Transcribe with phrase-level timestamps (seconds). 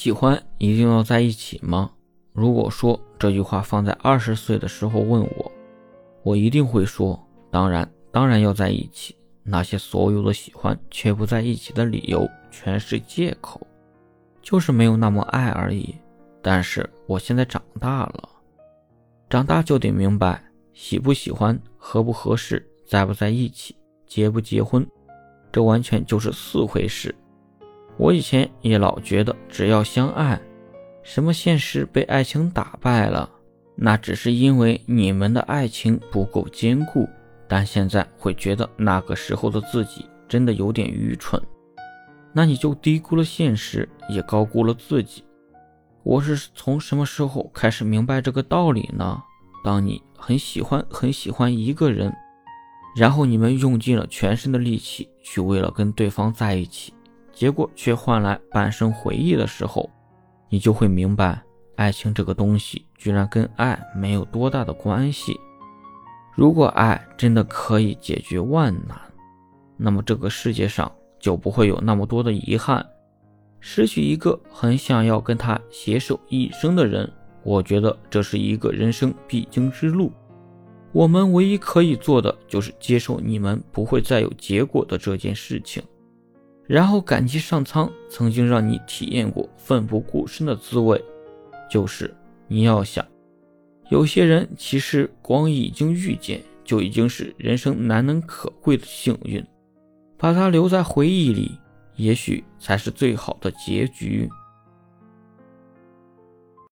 [0.00, 1.90] 喜欢一定要在一起吗？
[2.32, 5.52] 如果说这句话放在二十岁的时候问我，
[6.22, 9.16] 我一定会说，当然，当然要在一起。
[9.42, 13.60] 那些所有的喜欢却不在一起的理由，全是借口，
[14.40, 15.92] 就是没有那么爱而已。
[16.40, 18.28] 但是我现在长大了，
[19.28, 20.40] 长大就得明白，
[20.74, 23.74] 喜不喜欢、合不合适、在不在一起、
[24.06, 24.86] 结不结婚，
[25.50, 27.12] 这完全就是四回事。
[27.98, 30.40] 我以前也老觉得只要相爱，
[31.02, 33.28] 什么现实被爱情打败了，
[33.74, 37.08] 那只是因为你们的爱情不够坚固。
[37.50, 41.42] 但现在会觉得那个时候的自己真的有点愚蠢，
[42.32, 45.24] 那你就低估了现实，也高估了自己。
[46.02, 49.22] 我是从什么时候开始明白这个道理呢？
[49.64, 52.12] 当你很喜欢很喜欢一个人，
[52.94, 56.92] 然后你们用尽了全身的力气去为了跟对方在一起。
[57.38, 59.88] 结果却换来半生回忆的时候，
[60.48, 61.40] 你就会明白，
[61.76, 65.38] 爱情这个东西居然跟爱没有多大的关系。
[66.34, 69.00] 如果爱真的可以解决万难，
[69.76, 72.84] 那么这个世界上就不会有那么多的遗憾。
[73.60, 77.08] 失去一个很想要跟他携手一生的人，
[77.44, 80.12] 我觉得这是一个人生必经之路。
[80.90, 85.80] 我们唯一可以做的就是接受你们不会再有结果的这件事情。
[86.68, 91.02] 然后感激上苍曾经让你体验过奋不顾身的滋味，
[91.68, 92.14] 就是
[92.46, 93.04] 你要想，
[93.88, 99.42] 有些人其实光已经遇见就已经是人生难能可贵的幸运，
[100.18, 101.58] 把它留在回忆里，
[101.96, 104.28] 也许才是最好的结局。